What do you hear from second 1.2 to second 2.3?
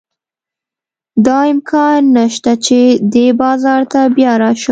دا امکان نه